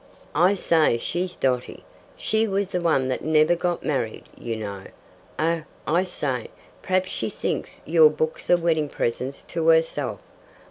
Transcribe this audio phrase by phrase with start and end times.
[0.33, 1.83] "I say she's dotty.
[2.17, 4.81] She was the one that never got married, you know.
[5.37, 6.49] Oh, I say,
[6.81, 10.17] perhaps she thinks your books are wedding presents to herself.